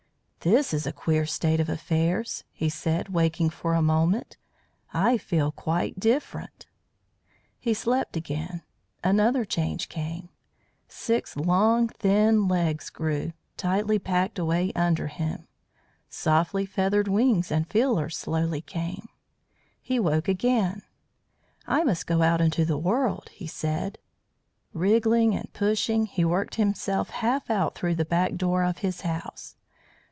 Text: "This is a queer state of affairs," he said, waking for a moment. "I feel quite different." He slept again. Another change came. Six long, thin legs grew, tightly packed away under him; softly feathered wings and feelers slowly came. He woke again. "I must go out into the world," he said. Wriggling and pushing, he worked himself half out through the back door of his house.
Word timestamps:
"This 0.43 0.73
is 0.73 0.87
a 0.87 0.91
queer 0.91 1.27
state 1.27 1.59
of 1.59 1.69
affairs," 1.69 2.45
he 2.51 2.67
said, 2.67 3.09
waking 3.09 3.51
for 3.51 3.75
a 3.75 3.81
moment. 3.83 4.37
"I 4.91 5.19
feel 5.19 5.51
quite 5.51 5.99
different." 5.99 6.65
He 7.59 7.75
slept 7.75 8.17
again. 8.17 8.63
Another 9.03 9.45
change 9.45 9.87
came. 9.87 10.29
Six 10.87 11.37
long, 11.37 11.89
thin 11.89 12.47
legs 12.47 12.89
grew, 12.89 13.33
tightly 13.55 13.99
packed 13.99 14.39
away 14.39 14.71
under 14.75 15.05
him; 15.05 15.47
softly 16.09 16.65
feathered 16.65 17.07
wings 17.07 17.51
and 17.51 17.67
feelers 17.67 18.17
slowly 18.17 18.61
came. 18.61 19.09
He 19.79 19.99
woke 19.99 20.27
again. 20.27 20.81
"I 21.67 21.83
must 21.83 22.07
go 22.07 22.23
out 22.23 22.41
into 22.41 22.65
the 22.65 22.79
world," 22.79 23.29
he 23.31 23.45
said. 23.45 23.99
Wriggling 24.73 25.35
and 25.35 25.53
pushing, 25.53 26.07
he 26.07 26.25
worked 26.25 26.55
himself 26.55 27.11
half 27.11 27.51
out 27.51 27.75
through 27.75 27.93
the 27.93 28.05
back 28.05 28.37
door 28.37 28.63
of 28.63 28.79
his 28.79 29.01
house. 29.01 29.55